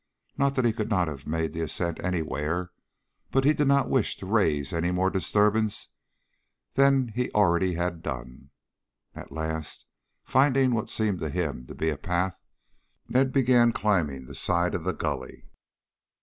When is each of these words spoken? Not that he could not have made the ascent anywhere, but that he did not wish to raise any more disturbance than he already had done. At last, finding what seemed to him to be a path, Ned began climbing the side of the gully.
Not 0.35 0.55
that 0.55 0.65
he 0.65 0.73
could 0.73 0.89
not 0.89 1.07
have 1.07 1.27
made 1.27 1.53
the 1.53 1.61
ascent 1.61 2.03
anywhere, 2.03 2.71
but 3.29 3.43
that 3.43 3.49
he 3.49 3.53
did 3.53 3.67
not 3.67 3.87
wish 3.87 4.15
to 4.17 4.25
raise 4.25 4.73
any 4.73 4.91
more 4.91 5.11
disturbance 5.11 5.89
than 6.73 7.09
he 7.09 7.29
already 7.33 7.75
had 7.75 8.01
done. 8.01 8.49
At 9.13 9.31
last, 9.31 9.85
finding 10.23 10.73
what 10.73 10.89
seemed 10.89 11.19
to 11.19 11.29
him 11.29 11.67
to 11.67 11.75
be 11.75 11.89
a 11.89 11.99
path, 11.99 12.35
Ned 13.09 13.31
began 13.31 13.73
climbing 13.73 14.25
the 14.25 14.33
side 14.33 14.73
of 14.73 14.85
the 14.85 14.93
gully. 14.93 15.45